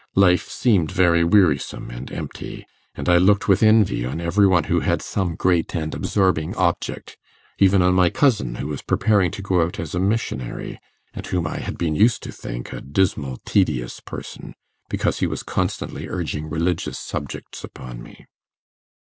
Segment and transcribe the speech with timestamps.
[0.15, 2.65] Life seemed very wearisome and empty,
[2.95, 7.17] and I looked with envy on every one who had some great and absorbing object
[7.59, 10.79] even on my cousin who was preparing to go out as a missionary,
[11.13, 14.55] and whom I had been used to think a dismal, tedious person,
[14.89, 18.25] because he was constantly urging religious subjects upon me.